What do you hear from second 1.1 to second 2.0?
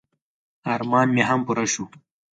مې هم پوره شو.